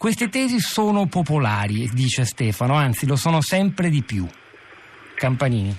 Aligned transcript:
Queste 0.00 0.30
tesi 0.30 0.60
sono 0.60 1.08
popolari, 1.08 1.86
dice 1.92 2.24
Stefano, 2.24 2.72
anzi 2.72 3.06
lo 3.06 3.16
sono 3.16 3.42
sempre 3.42 3.90
di 3.90 4.02
più. 4.02 4.26
Campanini. 5.14 5.76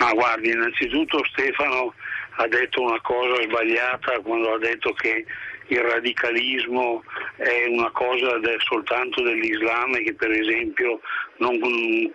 Ma 0.00 0.10
guardi, 0.14 0.50
innanzitutto 0.50 1.24
Stefano 1.30 1.94
ha 2.38 2.48
detto 2.48 2.82
una 2.82 3.00
cosa 3.02 3.40
sbagliata 3.44 4.18
quando 4.24 4.52
ha 4.52 4.58
detto 4.58 4.92
che 4.94 5.24
il 5.68 5.78
radicalismo 5.78 7.04
è 7.36 7.66
una 7.68 7.88
cosa 7.92 8.36
de, 8.38 8.56
soltanto 8.58 9.22
dell'Islam 9.22 9.94
e 9.94 10.02
che 10.02 10.14
per 10.14 10.32
esempio 10.32 10.98
non 11.36 11.56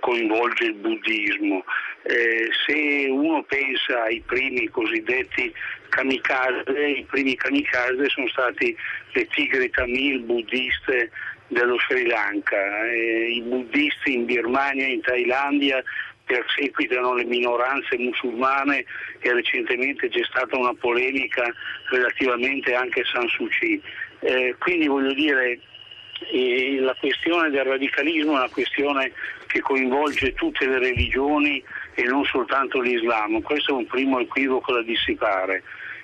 coinvolge 0.02 0.66
il 0.66 0.74
buddismo. 0.74 1.64
Eh, 2.04 2.50
se 2.66 3.08
uno 3.10 3.42
pensa 3.44 4.04
ai 4.04 4.22
primi 4.26 4.68
cosiddetti 4.68 5.54
kamikaze, 5.92 6.88
i 6.98 7.04
primi 7.04 7.36
kamikaze 7.36 8.10
sono 8.10 8.28
stati 8.30 8.76
le 9.14 9.28
tigri 9.28 9.70
tamil 9.70 10.22
buddiste 10.22 11.12
dello 11.48 11.78
Sri 11.88 12.08
Lanka, 12.08 12.88
eh, 12.88 13.36
i 13.36 13.42
buddisti 13.42 14.14
in 14.14 14.26
Birmania, 14.26 14.88
in 14.88 15.02
Thailandia 15.02 15.84
perseguitano 16.26 17.16
le 17.16 17.26
minoranze 17.26 17.98
musulmane 17.98 18.86
e 19.20 19.34
recentemente 19.34 20.08
c'è 20.08 20.24
stata 20.24 20.58
una 20.58 20.74
polemica 20.74 21.54
relativamente 21.90 22.74
anche 22.74 23.02
a 23.02 23.06
San 23.06 23.28
Suu 23.28 23.48
Kyi. 23.50 23.82
Eh, 24.22 24.56
quindi 24.60 24.88
voglio 24.88 25.14
dire, 25.14 25.60
eh, 26.32 26.78
la 26.80 26.96
questione 27.00 27.50
del 27.50 27.66
radicalismo 27.66 28.36
è 28.36 28.40
una 28.40 28.50
questione 28.50 29.12
che 29.48 29.60
coinvolge 29.60 30.34
tutte 30.34 30.66
le 30.66 30.80
religioni 30.80 31.62
e 31.94 32.04
non 32.04 32.24
soltanto 32.26 32.80
l'Islam, 32.80 33.42
questo 33.42 33.72
è 33.72 33.76
un 33.76 33.86
primo 33.86 34.20
equivoco 34.20 34.74
da 34.74 34.82
dissipare. 34.82 35.64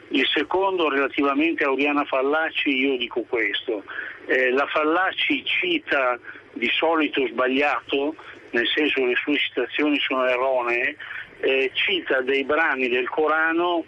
Il 0.10 0.26
secondo, 0.28 0.90
relativamente 0.90 1.64
a 1.64 1.72
Oriana 1.72 2.06
Fallaci, 2.06 2.70
io 2.70 2.98
dico 2.98 3.24
questo. 3.28 3.84
Eh, 4.26 4.52
la 4.52 4.66
Fallaci 4.68 5.44
cita 5.44 6.18
di 6.54 6.70
solito 6.70 7.26
sbagliato 7.28 8.16
nel 8.52 8.68
senso 8.68 9.02
che 9.02 9.08
le 9.08 9.16
sue 9.16 9.38
citazioni 9.38 10.00
sono 10.00 10.26
erronee, 10.26 10.96
eh, 11.40 11.72
cita 11.74 12.22
dei 12.22 12.44
brani 12.44 12.88
del 12.88 13.10
Corano 13.10 13.84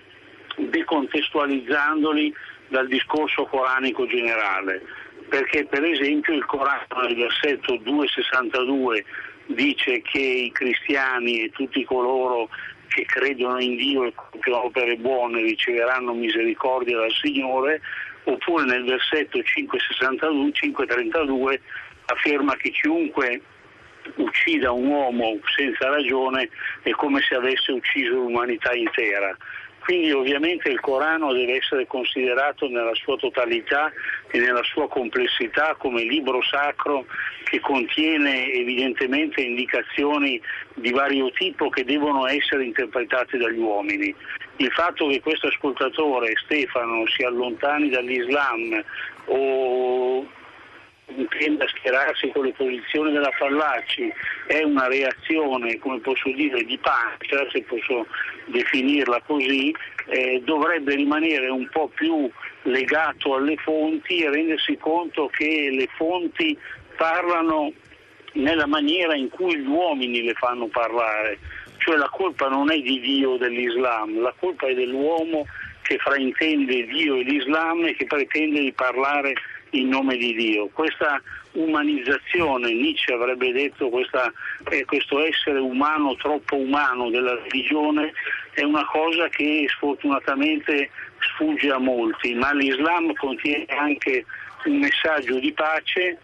decontestualizzandoli 0.57 2.33
dal 2.67 2.87
discorso 2.87 3.45
coranico 3.45 4.05
generale, 4.05 4.81
perché 5.29 5.65
per 5.65 5.83
esempio 5.83 6.33
il 6.33 6.45
Corano 6.45 7.01
nel 7.01 7.15
versetto 7.15 7.77
262 7.77 9.05
dice 9.49 10.01
che 10.01 10.19
i 10.19 10.51
cristiani 10.51 11.43
e 11.43 11.49
tutti 11.49 11.83
coloro 11.83 12.49
che 12.87 13.05
credono 13.05 13.59
in 13.59 13.75
Dio 13.75 14.05
e 14.05 14.13
compiono 14.13 14.65
opere 14.65 14.95
buone 14.97 15.41
riceveranno 15.41 16.13
misericordia 16.13 16.97
dal 16.97 17.11
Signore, 17.11 17.81
oppure 18.23 18.65
nel 18.65 18.83
versetto 18.83 19.41
562, 19.41 20.51
532 20.51 21.61
afferma 22.05 22.55
che 22.55 22.71
chiunque 22.71 23.41
uccida 24.15 24.71
un 24.71 24.87
uomo 24.87 25.39
senza 25.55 25.89
ragione 25.89 26.49
è 26.81 26.91
come 26.91 27.21
se 27.21 27.35
avesse 27.35 27.71
ucciso 27.71 28.15
l'umanità 28.15 28.73
intera. 28.73 29.35
Quindi 29.79 30.11
ovviamente 30.11 30.69
il 30.69 30.79
Corano 30.79 31.33
deve 31.33 31.57
essere 31.57 31.87
considerato 31.87 32.67
nella 32.67 32.93
sua 32.93 33.15
totalità 33.17 33.91
e 34.29 34.39
nella 34.39 34.63
sua 34.63 34.87
complessità 34.87 35.75
come 35.77 36.03
libro 36.03 36.41
sacro 36.43 37.05
che 37.45 37.59
contiene 37.59 38.51
evidentemente 38.53 39.41
indicazioni 39.41 40.39
di 40.75 40.91
vario 40.91 41.31
tipo 41.31 41.69
che 41.69 41.83
devono 41.83 42.27
essere 42.27 42.65
interpretate 42.65 43.37
dagli 43.37 43.57
uomini. 43.57 44.13
Il 44.57 44.71
fatto 44.71 45.07
che 45.07 45.21
questo 45.21 45.47
ascoltatore, 45.47 46.33
Stefano, 46.43 47.07
si 47.07 47.23
allontani 47.23 47.89
dall'Islam 47.89 48.83
o 49.25 50.08
intenda 51.15 51.67
schierarsi 51.67 52.29
con 52.31 52.45
le 52.45 52.53
posizioni 52.53 53.11
della 53.11 53.31
Fallaci. 53.31 54.11
È 54.47 54.63
una 54.63 54.87
reazione, 54.87 55.77
come 55.79 55.99
posso 55.99 56.29
dire, 56.31 56.63
di 56.63 56.77
pancia, 56.77 57.47
se 57.51 57.61
posso 57.63 58.07
definirla 58.45 59.21
così, 59.25 59.73
eh, 60.07 60.41
dovrebbe 60.43 60.95
rimanere 60.95 61.49
un 61.49 61.67
po' 61.69 61.87
più 61.93 62.29
legato 62.63 63.35
alle 63.35 63.55
fonti 63.57 64.19
e 64.19 64.29
rendersi 64.29 64.77
conto 64.77 65.27
che 65.27 65.69
le 65.71 65.87
fonti 65.95 66.57
parlano 66.97 67.71
nella 68.33 68.67
maniera 68.67 69.15
in 69.15 69.29
cui 69.29 69.57
gli 69.57 69.67
uomini 69.67 70.23
le 70.23 70.33
fanno 70.33 70.67
parlare, 70.67 71.39
cioè 71.77 71.97
la 71.97 72.09
colpa 72.09 72.47
non 72.47 72.71
è 72.71 72.79
di 72.79 72.99
Dio 72.99 73.31
o 73.31 73.37
dell'Islam, 73.37 74.21
la 74.21 74.33
colpa 74.37 74.67
è 74.67 74.73
dell'uomo 74.73 75.45
che 75.81 75.97
fraintende 75.97 76.85
Dio 76.85 77.15
e 77.15 77.23
l'Islam 77.23 77.85
e 77.85 77.95
che 77.95 78.05
pretende 78.05 78.59
di 78.61 78.71
parlare 78.73 79.33
in 79.71 79.89
nome 79.89 80.17
di 80.17 80.33
Dio. 80.33 80.69
Questa 80.73 81.21
umanizzazione, 81.53 82.71
Nietzsche 82.71 83.13
avrebbe 83.13 83.51
detto 83.51 83.89
questa, 83.89 84.31
eh, 84.69 84.85
questo 84.85 85.23
essere 85.23 85.59
umano, 85.59 86.15
troppo 86.15 86.55
umano 86.55 87.09
della 87.09 87.35
religione, 87.35 88.13
è 88.53 88.63
una 88.63 88.85
cosa 88.85 89.27
che 89.29 89.65
sfortunatamente 89.69 90.89
sfugge 91.19 91.71
a 91.71 91.77
molti, 91.77 92.33
ma 92.33 92.53
l'Islam 92.53 93.13
contiene 93.13 93.65
anche 93.65 94.25
un 94.65 94.77
messaggio 94.77 95.39
di 95.39 95.51
pace, 95.53 96.17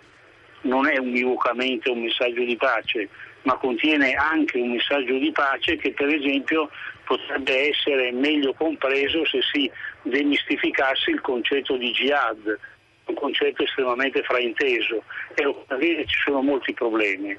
non 0.61 0.87
è 0.87 0.97
univocamente 0.97 1.89
un 1.89 2.01
messaggio 2.01 2.43
di 2.43 2.55
pace, 2.55 3.09
ma 3.43 3.55
contiene 3.55 4.13
anche 4.13 4.57
un 4.57 4.71
messaggio 4.71 5.17
di 5.17 5.31
pace 5.31 5.77
che 5.77 5.91
per 5.91 6.07
esempio 6.07 6.69
potrebbe 7.05 7.69
essere 7.69 8.11
meglio 8.11 8.53
compreso 8.53 9.25
se 9.25 9.39
si 9.53 9.69
demistificasse 10.01 11.11
il 11.11 11.21
concetto 11.21 11.77
di 11.77 11.91
jihad, 11.91 12.59
un 13.07 13.15
concetto 13.15 13.63
estremamente 13.63 14.23
frainteso 14.23 15.03
e 15.35 16.05
ci 16.07 16.17
sono 16.23 16.41
molti 16.41 16.73
problemi. 16.73 17.37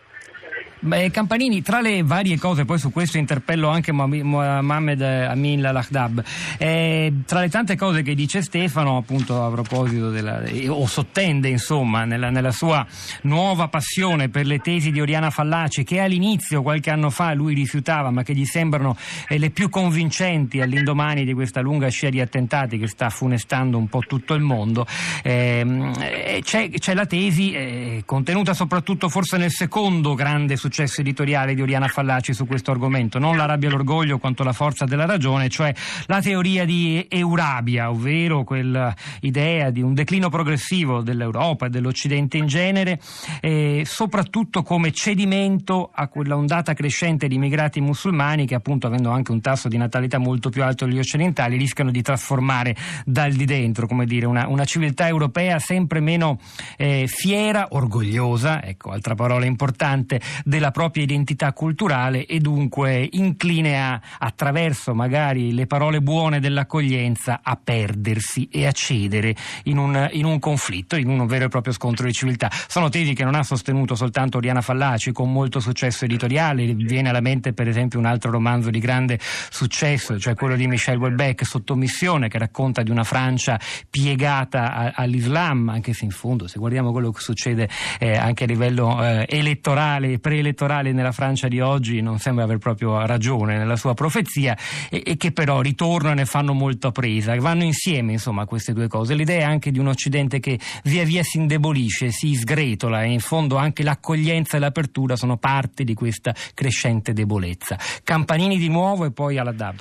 Beh, 0.78 1.10
Campanini, 1.10 1.62
tra 1.62 1.80
le 1.80 2.04
varie 2.04 2.38
cose, 2.38 2.64
poi 2.64 2.78
su 2.78 2.92
questo 2.92 3.18
interpello 3.18 3.68
anche 3.68 3.90
Mohamed 3.90 5.02
Amin 5.02 5.60
Lalakhdab, 5.60 6.22
eh, 6.58 7.12
tra 7.26 7.40
le 7.40 7.48
tante 7.48 7.76
cose 7.76 8.02
che 8.02 8.14
dice 8.14 8.40
Stefano, 8.40 8.96
appunto 8.96 9.42
a 9.42 9.50
proposito 9.50 10.10
della, 10.10 10.42
o 10.68 10.86
sottende 10.86 11.48
insomma 11.48 12.04
nella, 12.04 12.30
nella, 12.30 12.52
sua 12.52 12.86
nuova 13.22 13.66
passione 13.66 14.28
per 14.28 14.46
le 14.46 14.58
tesi 14.58 14.92
di 14.92 15.00
Oriana 15.00 15.30
Fallaci, 15.30 15.82
che 15.82 15.98
all'inizio, 15.98 16.62
qualche 16.62 16.90
anno 16.90 17.10
fa, 17.10 17.32
lui 17.32 17.54
rifiutava, 17.54 18.10
ma 18.10 18.22
che 18.22 18.34
gli 18.34 18.44
sembrano 18.44 18.96
eh, 19.26 19.38
le 19.38 19.50
più 19.50 19.68
convincenti 19.68 20.60
all'indomani 20.60 21.24
di 21.24 21.32
questa 21.32 21.62
lunga 21.62 21.88
scia 21.88 22.10
di 22.10 22.20
attentati 22.20 22.78
che 22.78 22.86
sta 22.86 23.10
funestando 23.10 23.76
un 23.76 23.88
po' 23.88 24.02
tutto 24.06 24.34
il 24.34 24.42
mondo, 24.42 24.86
ehm, 25.24 25.94
eh, 25.98 26.40
c'è, 26.44 26.70
c'è, 26.70 26.94
la 26.94 27.06
tesi 27.06 27.52
eh, 27.52 28.02
contenuta 28.06 28.54
soprattutto 28.54 29.08
forse 29.08 29.36
nel 29.36 29.50
secondo 29.50 30.14
grande 30.14 30.35
successo 30.56 30.76
successo 30.76 31.00
editoriale 31.00 31.54
di 31.54 31.62
Oriana 31.62 31.88
Fallaci 31.88 32.34
su 32.34 32.47
questo 32.47 32.70
argomento, 32.70 33.19
non 33.19 33.36
la 33.36 33.47
rabbia 33.47 33.69
e 33.69 33.72
l'orgoglio 33.72 34.19
quanto 34.19 34.44
la 34.44 34.52
forza 34.52 34.84
della 34.84 35.06
ragione, 35.06 35.48
cioè 35.48 35.74
la 36.06 36.20
teoria 36.20 36.64
di 36.64 37.06
Eurabia, 37.08 37.91
ovvero 37.91 38.44
quell'idea 38.44 39.70
di 39.70 39.80
un 39.80 39.94
declino 39.94 40.28
progressivo 40.28 41.02
dell'Europa 41.02 41.66
e 41.66 41.70
dell'Occidente 41.70 42.36
in 42.36 42.46
genere, 42.46 43.00
eh, 43.41 43.84
soprattutto 43.86 44.62
come 44.62 44.92
cedimento 44.92 45.91
a 45.92 46.08
quella 46.08 46.36
ondata 46.36 46.75
crescente 46.75 47.26
di 47.26 47.36
immigrati 47.36 47.80
musulmani 47.80 48.46
che 48.46 48.54
appunto 48.54 48.86
avendo 48.86 49.10
anche 49.10 49.32
un 49.32 49.41
tasso 49.41 49.69
di 49.69 49.76
natalità 49.76 50.19
molto 50.19 50.50
più 50.50 50.62
alto 50.62 50.84
degli 50.84 50.98
occidentali 50.98 51.56
rischiano 51.56 51.91
di 51.91 52.02
trasformare 52.02 52.76
dal 53.04 53.32
di 53.32 53.44
dentro, 53.44 53.86
come 53.86 54.04
dire, 54.04 54.26
una, 54.26 54.46
una 54.46 54.64
civiltà 54.64 55.08
europea 55.08 55.58
sempre 55.58 56.00
meno 56.00 56.38
eh, 56.76 57.06
fiera, 57.08 57.69
orgogliosa, 57.70 58.62
ecco, 58.62 58.91
altra 58.91 59.14
parola 59.14 59.46
importante, 59.46 60.20
della 60.44 60.70
propria 60.70 61.03
identità 61.03 61.53
culturale 61.53 62.26
e 62.26 62.38
dunque 62.41 63.09
incline 63.12 63.81
a, 63.81 64.00
attraverso 64.19 64.94
magari 64.94 65.53
le 65.53 65.66
parole 65.66 66.00
buone 66.00 66.41
dell'accoglienza 66.41 67.41
a 67.42 67.59
perdersi 67.62 68.48
e 68.50 68.66
a 68.66 68.72
cedere 68.72 69.34
in 69.64 69.78
un, 69.78 70.09
in 70.12 70.25
un 70.25 70.38
conflitto, 70.38 70.97
in 70.97 71.09
un 71.09 71.26
vero 71.26 71.47
e 71.47 71.48
proprio 71.48 71.72
scontro 71.72 72.06
di 72.06 72.12
civiltà. 72.12 72.50
Sono 72.69 72.88
tesi 72.88 73.14
che 73.14 73.25
non 73.25 73.34
ha 73.34 73.42
sostenuto 73.42 73.94
soltanto 73.94 74.38
Oriana 74.38 74.61
Fallaci 74.61 75.12
con 75.12 75.32
molto 75.32 75.61
successo 75.61 76.05
editoriale, 76.05 76.75
viene 76.75 77.08
alla 77.08 77.20
mente 77.20 77.52
per 77.52 77.69
esempio 77.69 77.99
un 77.99 78.06
altro 78.06 78.31
romanzo 78.31 78.70
di 78.70 78.78
grande 78.78 79.19
successo, 79.20 80.19
cioè 80.19 80.34
quello 80.34 80.56
di 80.56 80.67
Michel 80.67 80.99
Houellebecq, 80.99 81.44
Sottomissione, 81.44 82.28
che 82.28 82.38
racconta 82.38 82.82
di 82.82 82.90
una 82.90 83.05
Francia 83.05 83.58
piegata 83.88 84.75
a, 84.75 84.93
all'Islam, 84.96 85.69
anche 85.69 85.93
se 85.93 86.05
in 86.05 86.11
fondo 86.11 86.46
se 86.46 86.58
guardiamo 86.58 86.93
quello 86.93 87.11
che 87.11 87.20
succede 87.20 87.69
eh, 87.99 88.17
anche 88.17 88.44
a 88.44 88.46
livello 88.46 89.05
eh, 89.05 89.26
elettorale 89.28 90.15
e 90.16 90.18
preelettorale 90.18 90.44
elettorale 90.56 90.92
nella 90.92 91.12
Francia 91.12 91.48
di 91.48 91.60
oggi 91.60 92.00
non 92.00 92.18
sembra 92.18 92.44
aver 92.44 92.58
proprio 92.58 93.04
ragione 93.06 93.56
nella 93.56 93.76
sua 93.76 93.94
profezia 93.94 94.56
e, 94.90 95.02
e 95.04 95.16
che 95.16 95.32
però 95.32 95.60
ritornano 95.60 96.20
e 96.20 96.24
fanno 96.24 96.52
molta 96.52 96.90
presa, 96.90 97.34
vanno 97.36 97.62
insieme 97.62 98.12
insomma 98.12 98.46
queste 98.46 98.72
due 98.72 98.88
cose. 98.88 99.14
L'idea 99.14 99.40
è 99.40 99.44
anche 99.44 99.70
di 99.70 99.78
un 99.78 99.88
Occidente 99.88 100.40
che 100.40 100.58
via 100.84 101.04
via 101.04 101.22
si 101.22 101.38
indebolisce, 101.38 102.10
si 102.10 102.34
sgretola 102.34 103.02
e 103.02 103.10
in 103.10 103.20
fondo 103.20 103.56
anche 103.56 103.82
l'accoglienza 103.82 104.56
e 104.56 104.60
l'apertura 104.60 105.16
sono 105.16 105.36
parte 105.36 105.84
di 105.84 105.94
questa 105.94 106.34
crescente 106.54 107.12
debolezza. 107.12 107.78
Campanini 108.02 108.58
di 108.58 108.68
nuovo 108.68 109.04
e 109.04 109.12
poi 109.12 109.38
alla 109.38 109.52
DAB. 109.52 109.76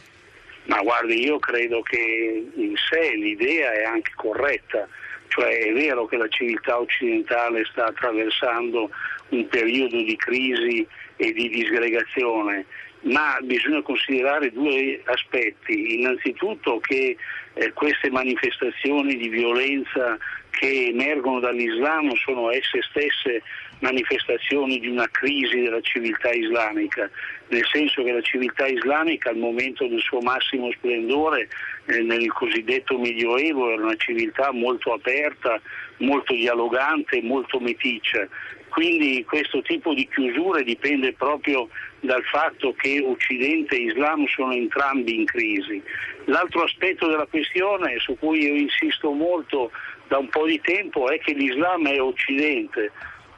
Ma 0.65 0.81
guardi, 0.81 1.23
io 1.23 1.37
credo 1.37 1.81
che 1.81 2.51
in 2.55 2.73
sé 2.75 3.15
l'idea 3.15 3.71
è 3.71 3.83
anche 3.83 4.11
corretta 4.15 4.87
Cioè 5.27 5.59
è 5.59 5.73
vero 5.73 6.05
che 6.05 6.17
la 6.17 6.27
civiltà 6.27 6.79
occidentale 6.79 7.65
sta 7.65 7.85
attraversando 7.85 8.89
un 9.29 9.47
periodo 9.47 10.01
di 10.01 10.15
crisi 10.15 10.85
e 11.17 11.31
di 11.31 11.49
disgregazione, 11.49 12.65
ma 13.01 13.37
bisogna 13.41 13.81
considerare 13.81 14.51
due 14.51 15.01
aspetti. 15.05 15.95
Innanzitutto 15.99 16.79
che 16.79 17.15
eh, 17.53 17.73
queste 17.73 18.09
manifestazioni 18.09 19.15
di 19.15 19.29
violenza 19.29 20.17
che 20.49 20.87
emergono 20.87 21.39
dall'Islam 21.39 22.13
sono 22.15 22.49
esse 22.49 22.81
stesse 22.89 23.41
manifestazioni 23.79 24.79
di 24.79 24.87
una 24.87 25.07
crisi 25.11 25.59
della 25.59 25.81
civiltà 25.81 26.31
islamica, 26.31 27.09
nel 27.49 27.65
senso 27.71 28.03
che 28.03 28.11
la 28.11 28.21
civiltà 28.21 28.65
islamica 28.65 29.29
al 29.29 29.37
momento 29.37 29.85
del 29.87 29.99
suo 29.99 30.21
massimo 30.21 30.71
splendore 30.71 31.49
eh, 31.87 32.01
nel 32.01 32.31
cosiddetto 32.31 32.97
Medioevo 32.97 33.71
era 33.71 33.83
una 33.83 33.95
civiltà 33.97 34.51
molto 34.51 34.93
aperta, 34.93 35.59
molto 35.97 36.33
dialogante, 36.33 37.21
molto 37.21 37.59
meticcia. 37.59 38.27
Quindi 38.75 39.23
questo 39.23 39.61
tipo 39.61 39.93
di 39.93 40.05
chiusure 40.09 40.61
dipende 40.61 41.13
proprio 41.13 41.69
dal 42.01 42.21
fatto 42.23 42.73
che 42.73 43.01
Occidente 43.01 43.73
e 43.73 43.83
Islam 43.83 44.25
sono 44.27 44.51
entrambi 44.51 45.15
in 45.15 45.23
crisi. 45.23 45.81
L'altro 46.25 46.63
aspetto 46.63 47.07
della 47.07 47.25
questione 47.25 47.97
su 47.99 48.17
cui 48.19 48.43
io 48.43 48.53
insisto 48.53 49.11
molto 49.11 49.71
da 50.09 50.17
un 50.17 50.27
po' 50.27 50.45
di 50.45 50.59
tempo 50.59 51.07
è 51.09 51.17
che 51.19 51.31
l'Islam 51.31 51.87
è 51.87 52.01
Occidente, 52.01 52.91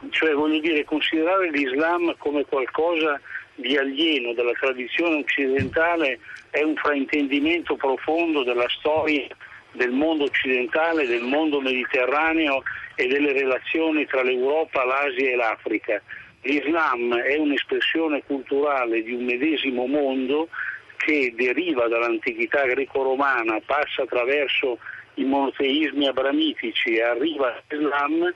cioè 0.09 0.33
voglio 0.33 0.59
dire 0.59 0.83
considerare 0.85 1.51
l'Islam 1.51 2.15
come 2.17 2.43
qualcosa 2.43 3.21
di 3.53 3.77
alieno 3.77 4.33
dalla 4.33 4.53
tradizione 4.53 5.17
occidentale 5.17 6.19
è 6.49 6.63
un 6.63 6.73
fraintendimento 6.77 7.75
profondo 7.75 8.41
della 8.41 8.67
storia 8.69 9.27
del 9.77 9.91
mondo 9.91 10.25
occidentale, 10.25 11.07
del 11.07 11.21
mondo 11.21 11.61
mediterraneo 11.61 12.63
e 12.95 13.07
delle 13.07 13.31
relazioni 13.31 14.05
tra 14.05 14.23
l'Europa, 14.23 14.83
l'Asia 14.83 15.29
e 15.31 15.35
l'Africa. 15.35 16.01
L'Islam 16.41 17.15
è 17.15 17.37
un'espressione 17.37 18.23
culturale 18.25 19.03
di 19.03 19.13
un 19.13 19.23
medesimo 19.23 19.85
mondo 19.85 20.49
che 20.97 21.33
deriva 21.35 21.87
dall'antichità 21.87 22.65
greco-romana, 22.65 23.61
passa 23.65 24.01
attraverso 24.01 24.79
i 25.15 25.23
monoteismi 25.23 26.07
abramitici 26.07 26.95
e 26.95 27.03
arriva 27.03 27.61
all'Islam 27.69 28.33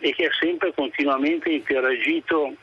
e 0.00 0.14
che 0.14 0.26
ha 0.26 0.32
sempre 0.38 0.72
continuamente 0.74 1.50
interagito 1.50 2.54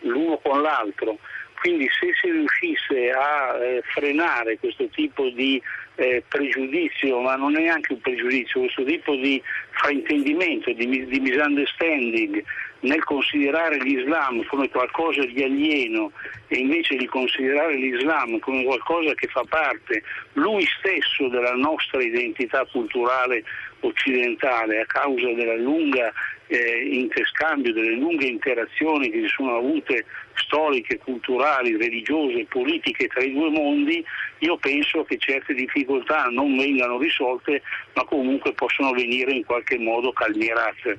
l'uno 0.00 0.38
con 0.38 0.62
l'altro. 0.62 1.18
Quindi 1.60 1.88
se 1.88 2.12
si 2.20 2.30
riuscisse 2.30 3.10
a 3.10 3.58
eh, 3.58 3.82
frenare 3.92 4.58
questo 4.58 4.86
tipo 4.88 5.28
di 5.30 5.60
eh, 5.96 6.22
pregiudizio, 6.28 7.20
ma 7.20 7.34
non 7.34 7.56
è 7.56 7.60
neanche 7.60 7.94
un 7.94 8.00
pregiudizio, 8.00 8.60
questo 8.60 8.84
tipo 8.84 9.14
di 9.16 9.42
fraintendimento, 9.70 10.72
di, 10.72 11.06
di 11.06 11.20
misunderstanding 11.20 12.42
nel 12.80 13.02
considerare 13.04 13.78
l'Islam 13.78 14.44
come 14.46 14.68
qualcosa 14.68 15.24
di 15.24 15.42
alieno 15.42 16.12
e 16.46 16.58
invece 16.58 16.96
di 16.96 17.06
considerare 17.06 17.74
l'Islam 17.74 18.38
come 18.38 18.64
qualcosa 18.64 19.14
che 19.14 19.26
fa 19.26 19.42
parte 19.48 20.02
lui 20.34 20.64
stesso 20.78 21.28
della 21.28 21.54
nostra 21.54 22.02
identità 22.02 22.64
culturale 22.70 23.42
occidentale 23.80 24.80
a 24.80 24.86
causa 24.86 25.32
della 25.32 25.56
lunga 25.56 26.12
eh, 26.48 26.88
interscambio, 26.92 27.72
delle 27.72 27.94
lunghe 27.94 28.26
interazioni 28.26 29.10
che 29.10 29.20
si 29.22 29.28
sono 29.28 29.56
avute 29.56 30.06
storiche, 30.34 30.98
culturali, 30.98 31.76
religiose, 31.76 32.46
politiche 32.48 33.06
tra 33.06 33.22
i 33.22 33.32
due 33.32 33.50
mondi, 33.50 34.02
io 34.38 34.56
penso 34.56 35.04
che 35.04 35.18
certe 35.18 35.52
difficoltà 35.52 36.24
non 36.24 36.56
vengano 36.56 36.98
risolte, 36.98 37.62
ma 37.94 38.04
comunque 38.04 38.52
possono 38.52 38.92
venire 38.92 39.32
in 39.32 39.44
qualche 39.44 39.78
modo 39.78 40.12
calmierate. 40.12 40.98